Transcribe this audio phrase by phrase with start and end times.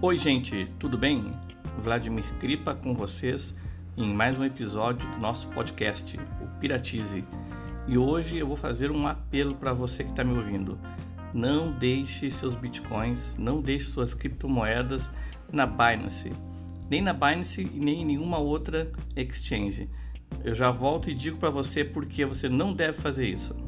[0.00, 1.32] Oi, gente, tudo bem?
[1.76, 3.58] Vladimir Kripa com vocês
[3.96, 7.24] em mais um episódio do nosso podcast, o Piratize.
[7.88, 10.78] E hoje eu vou fazer um apelo para você que está me ouvindo.
[11.34, 15.10] Não deixe seus bitcoins, não deixe suas criptomoedas
[15.50, 16.32] na Binance,
[16.88, 19.90] nem na Binance e nem em nenhuma outra exchange.
[20.44, 23.67] Eu já volto e digo para você porque você não deve fazer isso.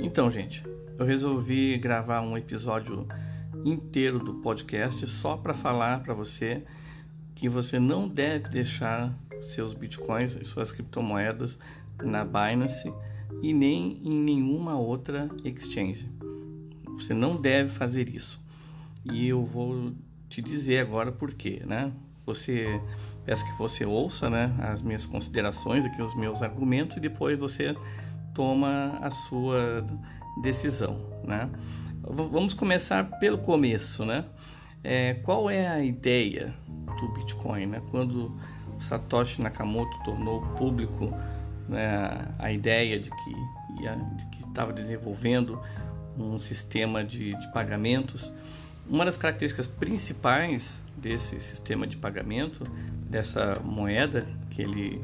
[0.00, 0.64] Então, gente,
[0.98, 3.06] eu resolvi gravar um episódio
[3.64, 6.64] inteiro do podcast só para falar para você
[7.34, 11.58] que você não deve deixar seus bitcoins e suas criptomoedas
[12.02, 12.92] na Binance
[13.42, 16.08] e nem em nenhuma outra exchange.
[16.90, 18.40] Você não deve fazer isso.
[19.04, 19.92] E eu vou
[20.28, 21.92] te dizer agora por quê, né?
[22.24, 22.80] Você
[23.24, 27.76] peço que você ouça, né, as minhas considerações aqui, os meus argumentos e depois você
[28.34, 29.84] toma a sua
[30.42, 31.50] decisão, né?
[32.02, 34.24] Vamos começar pelo começo, né?
[34.84, 36.54] É, qual é a ideia
[37.00, 37.82] do Bitcoin, né?
[37.90, 38.38] Quando
[38.78, 41.12] Satoshi Nakamoto tornou público
[41.68, 45.60] né, a ideia de que estava desenvolvendo
[46.16, 48.32] um sistema de, de pagamentos.
[48.86, 52.62] Uma das características principais desse sistema de pagamento,
[53.08, 55.02] dessa moeda que ele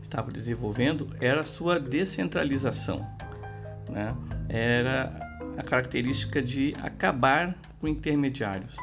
[0.00, 3.06] estava desenvolvendo, era a sua descentralização.
[3.90, 4.14] Né?
[4.48, 8.76] Era a característica de acabar com intermediários.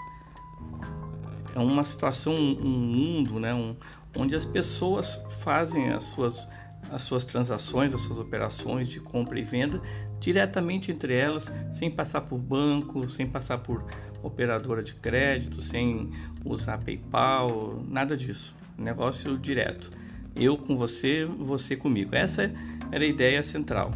[1.56, 3.54] É uma situação, um mundo, né?
[3.54, 3.76] um,
[4.16, 6.48] onde as pessoas fazem as suas
[6.92, 9.82] as suas transações, as suas operações de compra e venda
[10.20, 13.84] diretamente entre elas, sem passar por banco, sem passar por
[14.22, 16.12] operadora de crédito, sem
[16.46, 18.56] usar PayPal, nada disso.
[18.78, 19.90] Negócio direto.
[20.36, 22.16] Eu com você, você comigo.
[22.16, 22.54] Essa
[22.92, 23.92] era a ideia central,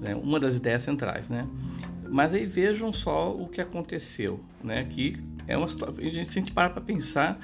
[0.00, 0.14] né?
[0.14, 1.46] uma das ideias centrais, né?
[2.10, 4.84] Mas aí vejam só o que aconteceu, né?
[4.84, 5.16] Que
[5.46, 7.40] é uma situação, a gente para para pensar,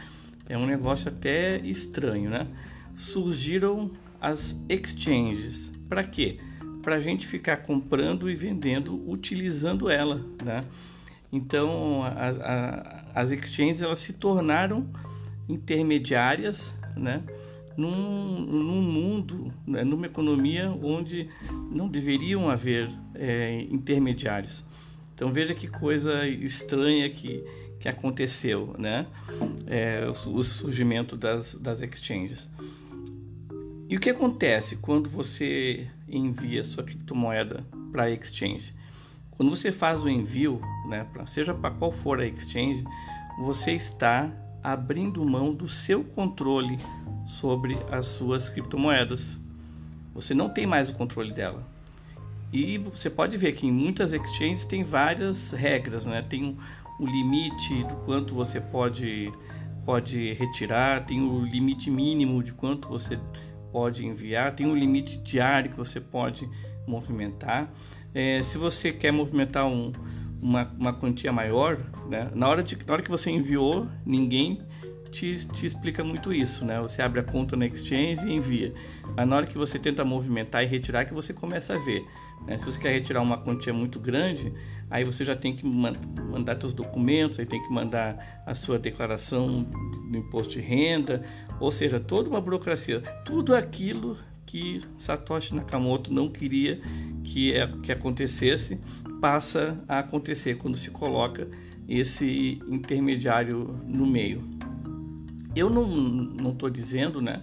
[0.49, 2.47] é um negócio até estranho, né?
[2.95, 3.91] Surgiram
[4.21, 5.71] as exchanges.
[5.89, 6.39] Para quê?
[6.83, 10.63] Para a gente ficar comprando e vendendo utilizando ela, né?
[11.33, 14.89] Então, a, a, as exchanges elas se tornaram
[15.49, 17.23] intermediárias, né?
[17.77, 19.85] Num, num mundo, né?
[19.85, 21.29] numa economia onde
[21.71, 24.65] não deveriam haver é, intermediários.
[25.15, 27.45] Então veja que coisa estranha que,
[27.79, 29.07] que aconteceu, né?
[29.67, 32.51] É, o, surgimento das, das exchanges.
[33.89, 38.75] E o que acontece quando você envia sua criptomoeda para a exchange?
[39.31, 42.83] Quando você faz o envio, né, pra, seja para qual for a exchange,
[43.39, 44.33] você está
[44.63, 46.79] abrindo mão do seu controle
[47.25, 49.39] sobre as suas criptomoedas.
[50.15, 51.63] Você não tem mais o controle dela.
[52.53, 56.23] E você pode ver que em muitas exchanges tem várias regras, né?
[56.23, 56.57] Tem
[57.01, 59.33] um limite do quanto você pode
[59.85, 63.21] pode retirar, tem o limite mínimo de quanto você
[63.71, 66.49] pode enviar, tem um limite diário que você pode
[66.89, 67.73] movimentar.
[68.13, 69.93] É, se você quer movimentar um,
[70.41, 74.61] uma, uma quantia maior, né, na, hora de, na hora que você enviou, ninguém
[75.17, 76.79] te, te explica muito isso, né?
[76.83, 78.75] Você abre a conta na exchange e envia.
[79.17, 82.05] Mas na hora que você tenta movimentar e retirar, que você começa a ver.
[82.47, 82.57] Né?
[82.59, 84.53] Se você quer retirar uma quantia muito grande,
[84.91, 89.63] aí você já tem que mandar seus documentos, aí tem que mandar a sua declaração
[90.11, 91.23] do imposto de renda,
[91.59, 93.01] ou seja, toda uma burocracia.
[93.25, 96.81] Tudo aquilo que Satoshi Nakamoto não queria
[97.25, 98.79] que, é, que acontecesse
[99.19, 101.49] passa a acontecer quando se coloca
[101.89, 104.56] esse intermediário no meio.
[105.57, 107.43] Eu não estou dizendo né,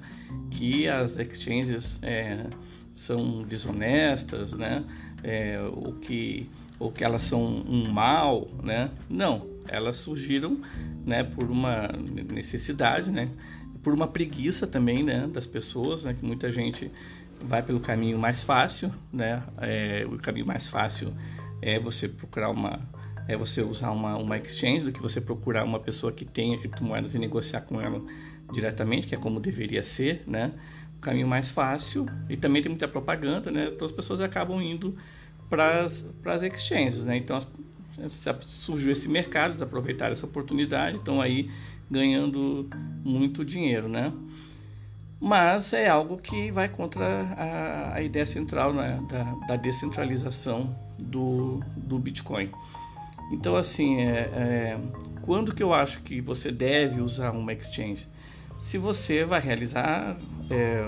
[0.52, 2.46] que as exchanges é,
[2.94, 4.86] são desonestas, né,
[5.24, 6.48] é, ou, que,
[6.80, 8.92] ou que elas são um mal, né?
[9.10, 10.62] Não, elas surgiram
[11.04, 11.90] né, por uma
[12.32, 13.30] necessidade, né,
[13.82, 16.92] por uma preguiça também, né, das pessoas, né, que muita gente
[17.44, 21.14] vai pelo caminho mais fácil, né, é, o caminho mais fácil
[21.62, 22.80] é você procurar uma
[23.28, 27.16] é você usar uma, uma exchange do que você procurar uma pessoa que tenha criptomoedas
[27.16, 28.02] e negociar com ela
[28.52, 30.52] diretamente, que é como deveria ser, né?
[30.98, 33.70] O caminho mais fácil e também tem muita propaganda, né?
[33.74, 34.96] Então as pessoas acabam indo
[35.50, 37.18] para as exchanges, né?
[37.18, 37.38] Então
[38.42, 41.50] surgiu esse mercado, eles aproveitaram essa oportunidade, estão aí
[41.90, 42.68] ganhando
[43.04, 44.12] muito dinheiro, né?
[45.26, 49.02] Mas é algo que vai contra a, a ideia central né?
[49.10, 52.52] da, da, descentralização do, do Bitcoin.
[53.32, 54.80] Então, assim, é, é,
[55.22, 58.08] quando que eu acho que você deve usar uma exchange?
[58.60, 60.18] Se você vai realizar,
[60.50, 60.86] é,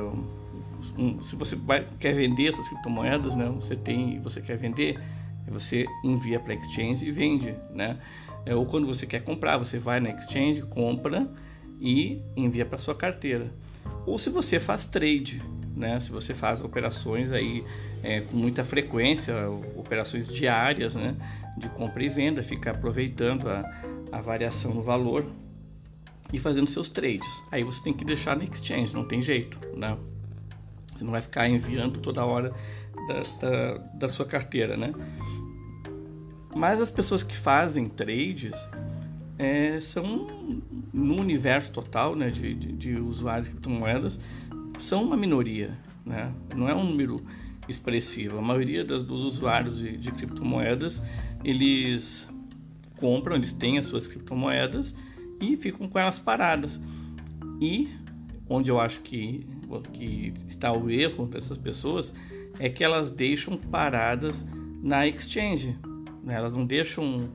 [0.97, 3.49] um, se você vai, quer vender suas criptomoedas, né?
[3.55, 4.99] Você tem, você quer vender,
[5.47, 7.99] você envia para exchange e vende, né?
[8.45, 11.27] É, ou quando você quer comprar, você vai na exchange, compra
[11.79, 13.51] e envia para sua carteira.
[14.05, 15.41] Ou se você faz trade,
[15.75, 15.99] né?
[15.99, 17.63] Se você faz operações aí
[18.01, 19.33] é, com muita frequência,
[19.75, 21.15] operações diárias, né?
[21.57, 23.69] De compra e venda, fica aproveitando a,
[24.11, 25.25] a variação no valor
[26.31, 27.43] e fazendo seus trades.
[27.51, 29.97] Aí você tem que deixar na exchange, não tem jeito, né?
[30.95, 32.53] Você não vai ficar enviando toda hora
[33.07, 34.93] da, da, da sua carteira, né?
[36.55, 38.53] Mas as pessoas que fazem trades
[39.37, 40.25] é, são
[40.93, 44.19] no universo total né, de, de, de, usuários de criptomoedas
[44.79, 46.33] são uma minoria, né?
[46.55, 47.15] não é um número
[47.67, 48.37] expressivo.
[48.37, 51.01] A maioria das, dos usuários de, de criptomoedas
[51.43, 52.29] eles
[52.97, 54.95] compram, eles têm as suas criptomoedas
[55.41, 56.81] e ficam com elas paradas.
[57.61, 57.89] E
[58.49, 59.45] onde eu acho que,
[59.93, 62.13] que está o erro dessas pessoas
[62.59, 64.45] é que elas deixam paradas
[64.81, 65.77] na exchange.
[66.23, 66.35] Né?
[66.35, 67.29] Elas não deixam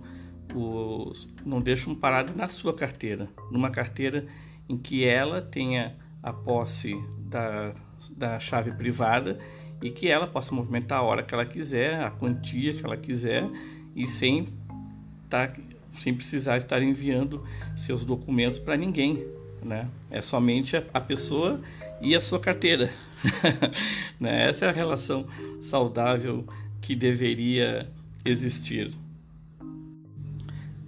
[0.54, 4.26] os, não deixam paradas na sua carteira, numa carteira
[4.68, 6.94] em que ela tenha a posse
[7.30, 7.72] da,
[8.16, 9.38] da chave privada
[9.80, 13.48] e que ela possa movimentar a hora que ela quiser, a quantia que ela quiser
[13.94, 14.48] e sem,
[15.28, 15.50] tá,
[15.92, 17.42] sem precisar estar enviando
[17.76, 19.24] seus documentos para ninguém.
[19.62, 19.88] Né?
[20.10, 21.60] É somente a, a pessoa
[22.00, 22.92] e a sua carteira.
[24.18, 24.48] né?
[24.48, 25.26] Essa é a relação
[25.60, 26.46] saudável
[26.80, 27.90] que deveria
[28.24, 28.90] existir.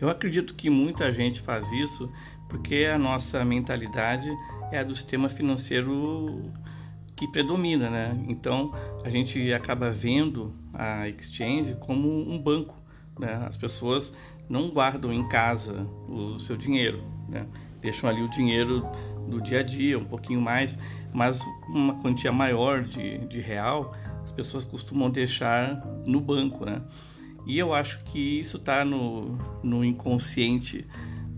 [0.01, 2.11] Eu acredito que muita gente faz isso
[2.53, 4.31] porque a nossa mentalidade
[4.71, 6.53] é a do sistema financeiro
[7.17, 8.25] que predomina, né?
[8.29, 12.77] Então a gente acaba vendo a exchange como um banco,
[13.19, 13.43] né?
[13.49, 14.13] As pessoas
[14.51, 17.47] não guardam em casa o seu dinheiro, né?
[17.81, 18.87] Deixam ali o dinheiro
[19.27, 20.79] do dia a dia, um pouquinho mais,
[21.11, 23.95] mas uma quantia maior de, de real
[24.25, 26.83] as pessoas costumam deixar no banco, né?
[27.47, 30.87] E eu acho que isso está no, no inconsciente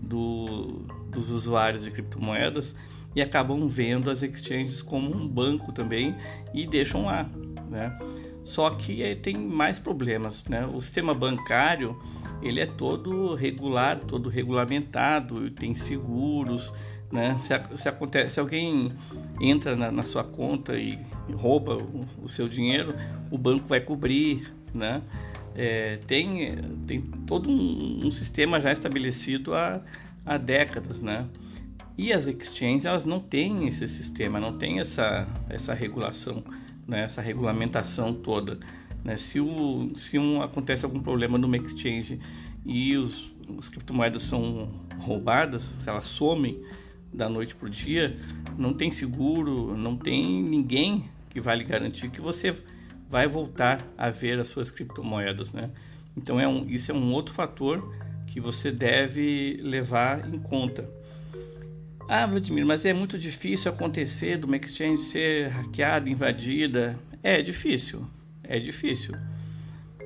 [0.05, 0.85] do,
[1.15, 2.75] dos usuários de criptomoedas
[3.15, 6.15] e acabam vendo as exchanges como um banco também
[6.53, 7.27] e deixam lá,
[7.69, 7.97] né?
[8.43, 10.67] Só que tem mais problemas, né?
[10.67, 11.97] O sistema bancário
[12.43, 16.73] ele é todo regulado, todo regulamentado, tem seguros,
[17.11, 17.39] né?
[17.41, 18.91] Se, se, acontece, se alguém
[19.39, 20.99] entra na, na sua conta e
[21.33, 22.93] rouba o, o, seu dinheiro,
[23.31, 25.01] o banco vai cobrir, né?
[25.55, 29.81] É, tem, tem todo um, um, sistema já estabelecido há,
[30.25, 31.27] há décadas, né?
[31.97, 36.43] E as exchanges elas não têm esse sistema, não tem essa, essa regulação,
[36.85, 37.03] né?
[37.03, 38.59] essa regulamentação toda.
[39.03, 39.15] Né?
[39.15, 42.19] Se, o, se um, acontece algum problema numa exchange
[42.65, 46.61] e os, as criptomoedas são roubadas, se elas somem
[47.13, 48.17] da noite para o dia,
[48.57, 52.55] não tem seguro, não tem ninguém que vai lhe garantir que você
[53.09, 55.69] vai voltar a ver as suas criptomoedas, né?
[56.17, 57.93] Então é um, isso é um outro fator
[58.35, 60.83] que você deve levar em conta.
[62.05, 66.99] Ah, Vladimir, mas é muito difícil acontecer de uma exchange ser hackeada, invadida.
[67.23, 68.05] É difícil,
[68.43, 69.15] é difícil.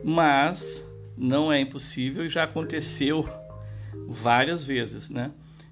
[0.04, 0.86] Mas
[1.18, 3.28] não é impossível e já aconteceu
[4.08, 5.32] várias vezes, né?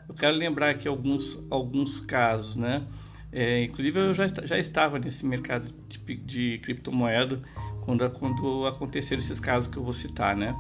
[0.10, 2.88] Eu quero lembrar aqui alguns, alguns casos, né?
[3.32, 7.40] É, inclusive eu já, já estava nesse mercado de, de criptomoeda
[7.86, 10.56] quando, quando aconteceram esses casos que eu vou citar, né?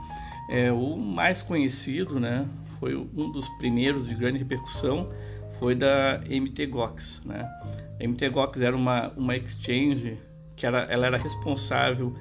[0.50, 2.48] É, o mais conhecido, né,
[2.80, 5.10] foi um dos primeiros de grande repercussão,
[5.60, 7.50] foi da MTGOX, né?
[8.00, 10.18] A MTGOX era uma, uma exchange
[10.56, 12.13] que era, ela era responsável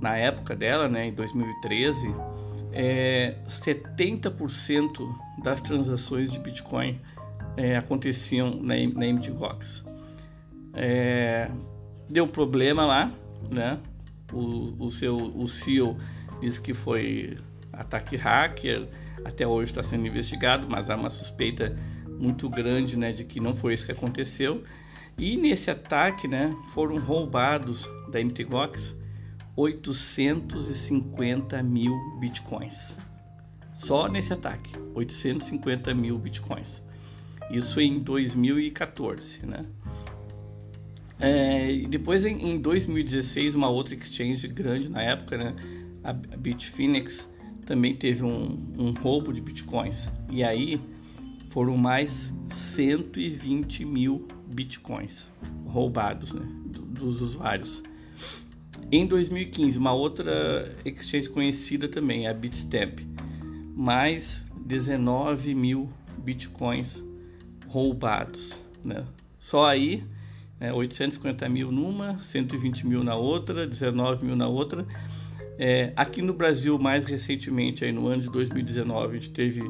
[0.00, 2.14] na época dela, né, em 2013,
[2.72, 7.00] é, 70% das transações de Bitcoin
[7.56, 9.84] é, aconteciam na, na MTGOX.
[10.74, 11.50] É,
[12.08, 13.12] deu problema lá,
[13.50, 13.78] né?
[14.32, 15.96] O, o seu o CEO
[16.40, 17.36] disse que foi
[17.80, 18.88] ataque hacker,
[19.24, 21.74] até hoje está sendo investigado, mas há uma suspeita
[22.06, 24.62] muito grande, né, de que não foi isso que aconteceu.
[25.18, 28.98] E nesse ataque, né, foram roubados da MTGOX
[29.56, 32.98] 850 mil bitcoins.
[33.74, 36.82] Só nesse ataque, 850 mil bitcoins.
[37.50, 39.66] Isso em 2014, né?
[41.18, 45.54] É, depois em, em 2016 uma outra exchange grande na época, né,
[46.02, 47.28] a Bitfinex
[47.70, 50.80] também teve um, um roubo de bitcoins e aí
[51.50, 55.30] foram mais 120 mil bitcoins
[55.66, 57.84] roubados né, dos usuários.
[58.90, 63.02] Em 2015, uma outra exchange conhecida também, a Bitstamp,
[63.76, 67.04] mais 19 mil bitcoins
[67.68, 68.66] roubados.
[68.84, 69.04] Né?
[69.38, 70.02] Só aí,
[70.58, 74.84] né, 850 mil numa, 120 mil na outra, 19 mil na outra.
[75.62, 79.62] É, aqui no Brasil, mais recentemente, aí no ano de 2019, a gente teve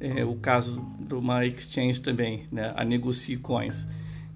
[0.00, 3.86] é, o caso de uma exchange também, né, a Negocie Coins,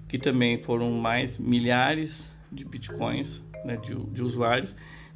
[0.07, 4.75] que também foram mais milhares de bitcoins né, de, de usuários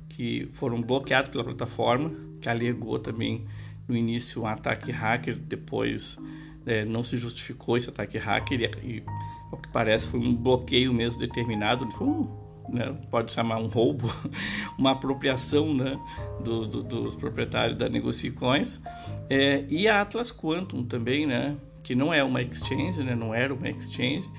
[0.09, 3.45] que foram bloqueados pela plataforma, que alegou também
[3.87, 6.17] no início um ataque hacker, depois
[6.65, 9.03] é, não se justificou esse ataque hacker e, e,
[9.51, 14.09] ao que parece foi um bloqueio mesmo determinado, foi um, né, pode chamar um roubo,
[14.77, 15.99] uma apropriação né,
[16.43, 18.81] do, do, dos proprietários da Negocicoins
[19.29, 23.53] é, e a Atlas Quantum também, né, que não é uma exchange, né, não era
[23.53, 24.29] uma exchange,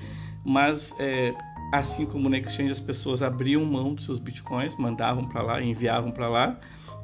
[0.44, 1.34] mas é,
[1.72, 6.10] assim como na exchange as pessoas abriam mão dos seus bitcoins, mandavam para lá, enviavam
[6.10, 6.58] para lá,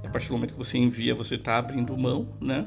[0.04, 2.66] a partir do momento que você envia, você está abrindo mão, né?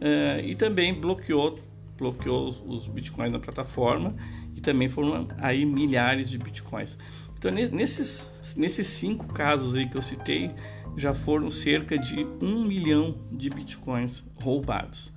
[0.00, 1.58] Uh, e também bloqueou
[1.98, 4.14] bloqueou os, os, bitcoins na plataforma
[4.54, 6.96] e também foram aí milhares de bitcoins.
[7.38, 10.50] Então nesses, nesses cinco casos aí que eu citei
[10.96, 15.14] já foram cerca de um milhão de bitcoins roubados.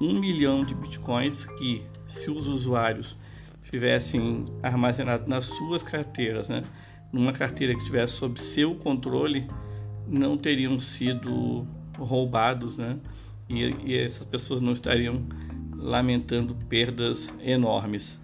[0.00, 3.18] Um milhão de bitcoins que se os usuários
[3.68, 6.62] tivessem armazenado nas suas carteiras, né,
[7.12, 9.48] numa carteira que estivesse sob seu controle,
[10.06, 11.66] não teriam sido
[11.98, 12.96] roubados, né?
[13.48, 15.26] E, e essas pessoas não estariam
[15.74, 18.18] lamentando perdas enormes.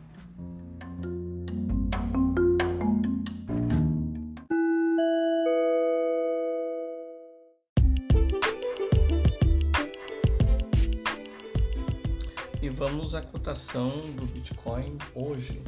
[12.64, 15.60] E vamos à cotação do Bitcoin hoje,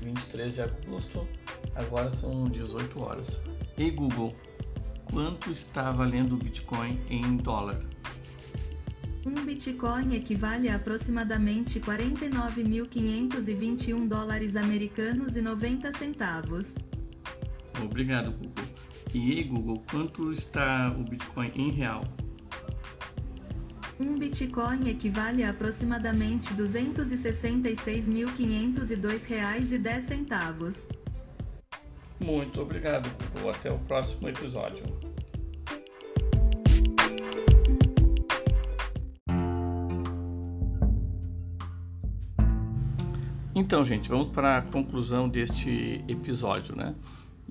[0.00, 1.28] 23 de agosto,
[1.74, 3.42] agora são 18 horas.
[3.76, 4.34] E Google,
[5.12, 7.84] quanto está valendo o Bitcoin em dólar?
[9.26, 16.76] Um Bitcoin equivale a aproximadamente 49.521 dólares americanos e 90 centavos.
[17.84, 18.64] Obrigado, Google.
[19.12, 22.02] E Google, quanto está o Bitcoin em real?
[24.00, 30.86] Um Bitcoin equivale a aproximadamente 266.502 reais e 10 centavos.
[32.20, 33.50] Muito obrigado, Google.
[33.50, 34.84] Até o próximo episódio.
[43.52, 46.94] Então, gente, vamos para a conclusão deste episódio, né?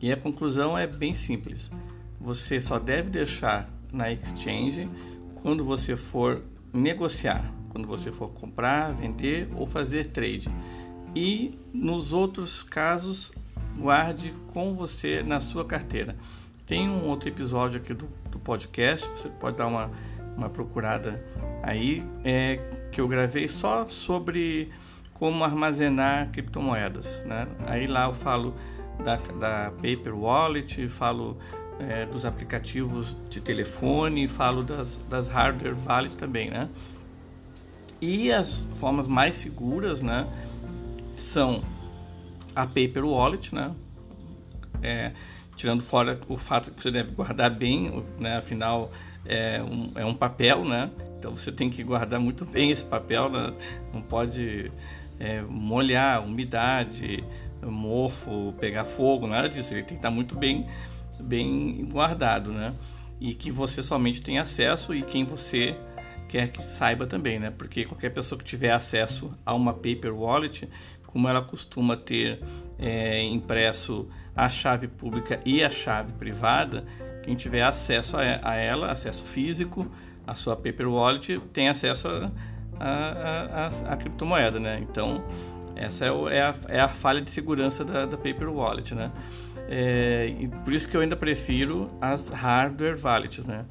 [0.01, 1.69] E a conclusão é bem simples.
[2.21, 4.89] Você só deve deixar na exchange
[5.47, 10.49] quando você for negociar, quando você for comprar, vender ou fazer trade.
[11.15, 13.31] E nos outros casos,
[13.77, 16.17] guarde com você na sua carteira.
[16.65, 19.89] Tem um outro episódio aqui do, do podcast, você pode dar uma,
[20.35, 21.25] uma procurada
[21.63, 22.59] aí, é,
[22.91, 24.69] que eu gravei só sobre
[25.13, 27.23] como armazenar criptomoedas.
[27.25, 27.47] Né?
[27.65, 28.53] Aí lá eu falo
[29.01, 31.37] da, da Paper Wallet, falo
[31.79, 36.69] é, dos aplicativos de telefone, falo das, das hardware wallet também, né?
[37.99, 40.27] E as formas mais seguras, né,
[41.15, 41.63] são
[42.55, 43.73] a Paper Wallet, né?
[44.81, 45.11] É,
[45.55, 48.37] tirando fora o fato que você deve guardar bem, né?
[48.37, 48.91] Afinal,
[49.25, 50.89] é um, é um papel, né?
[51.17, 53.53] Então você tem que guardar muito bem esse papel, né?
[53.93, 54.71] não pode
[55.19, 57.23] é, molhar, umidade,
[57.61, 59.73] mofo, pegar fogo, nada disso.
[59.73, 60.67] Ele tem que estar muito bem,
[61.19, 62.73] bem guardado, né?
[63.19, 65.75] E que você somente tem acesso e quem você
[66.27, 67.51] quer que saiba também, né?
[67.51, 70.69] Porque qualquer pessoa que tiver acesso a uma paper wallet,
[71.05, 72.39] como ela costuma ter
[72.77, 76.85] é, impresso a chave pública e a chave privada,
[77.23, 79.89] quem tiver acesso a, ela, acesso físico,
[80.25, 82.31] a sua paper wallet, tem acesso a,
[82.79, 84.79] a, a, a criptomoeda, né?
[84.81, 85.23] Então,
[85.75, 89.11] essa é, é, a, é, a, falha de segurança da, da paper wallet, né?
[89.69, 93.65] É, e por isso que eu ainda prefiro as hardware wallets, né?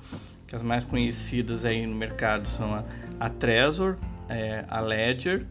[0.47, 2.85] que as mais conhecidas aí no mercado são a,
[3.19, 3.97] a Trezor,
[4.29, 5.45] é, a Ledger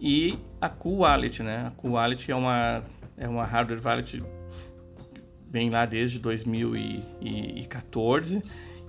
[0.00, 1.64] e a Cool Wallet, né?
[1.66, 2.84] A Cool Wallet é uma
[3.16, 4.22] é uma hardware wallet
[5.50, 8.40] vem lá desde 2014.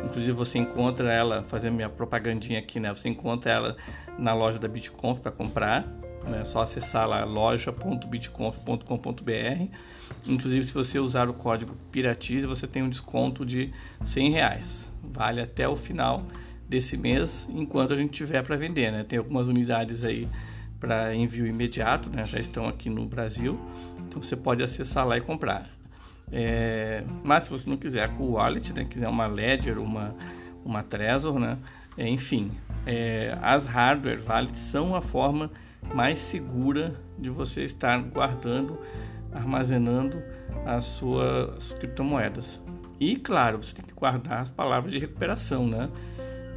[0.04, 2.94] Inclusive você encontra ela, fazendo minha propagandinha aqui, né?
[2.94, 3.76] Você encontra ela
[4.18, 5.86] na loja da Bitconf para comprar.
[6.26, 6.42] Né?
[6.42, 9.76] É só acessar lá loja.bitconf.com.br.
[10.26, 13.72] Inclusive, se você usar o código Piratize, você tem um desconto de
[14.04, 14.92] 100 reais.
[15.04, 16.26] Vale até o final
[16.68, 18.92] desse mês, enquanto a gente tiver para vender.
[18.92, 19.04] Né?
[19.04, 20.28] Tem algumas unidades aí
[20.80, 22.26] para envio imediato, né?
[22.26, 23.60] já estão aqui no Brasil.
[24.08, 25.70] Então você pode acessar lá e comprar.
[26.32, 30.16] É, mas se você não quiser a Cool Wallet, né, quiser uma Ledger, uma,
[30.64, 31.58] uma Trezor, né,
[31.98, 32.52] é, enfim,
[32.86, 35.52] é, as hardware wallets são a forma
[35.94, 38.80] mais segura de você estar guardando,
[39.32, 40.22] armazenando
[40.66, 42.62] as suas criptomoedas.
[43.00, 45.90] E claro, você tem que guardar as palavras de recuperação, né?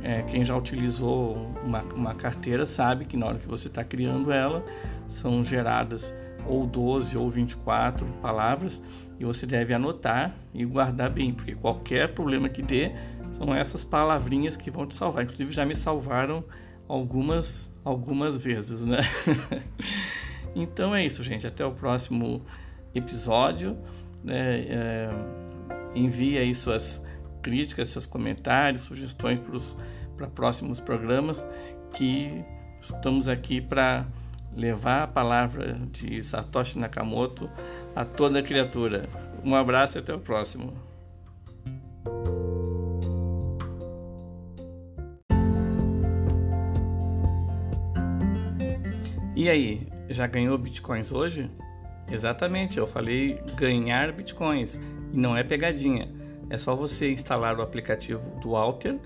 [0.03, 4.31] É, quem já utilizou uma, uma carteira sabe que na hora que você está criando
[4.31, 4.63] ela,
[5.09, 6.13] são geradas
[6.47, 8.83] ou 12 ou 24 palavras
[9.19, 12.93] e você deve anotar e guardar bem, porque qualquer problema que dê,
[13.37, 15.25] são essas palavrinhas que vão te salvar.
[15.25, 16.45] Inclusive já me salvaram
[16.89, 19.01] algumas algumas vezes, né?
[20.55, 21.47] então é isso, gente.
[21.47, 22.43] Até o próximo
[22.95, 23.77] episódio.
[24.23, 24.61] Né?
[24.69, 25.11] É,
[25.95, 27.05] envie aí suas
[27.43, 29.41] críticas, seus comentários, sugestões
[30.17, 31.47] para próximos programas
[31.93, 32.43] que
[32.81, 34.07] estamos aqui para
[34.57, 37.51] levar a palavra de Satoshi Nakamoto
[37.95, 39.09] a toda criatura.
[39.45, 40.73] Um abraço e até o próximo.
[49.45, 51.51] E aí, já ganhou bitcoins hoje?
[52.11, 54.81] Exatamente, eu falei ganhar bitcoins
[55.13, 56.11] e não é pegadinha.
[56.49, 58.99] É só você instalar o aplicativo do Alter,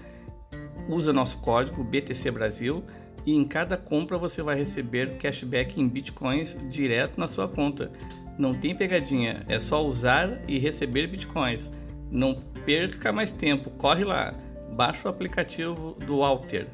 [0.88, 2.84] usa nosso código BTC Brasil
[3.26, 7.90] e em cada compra você vai receber cashback em bitcoins direto na sua conta.
[8.38, 11.72] Não tem pegadinha, é só usar e receber bitcoins.
[12.12, 14.32] Não perca mais tempo, corre lá,
[14.70, 16.68] baixa o aplicativo do Alter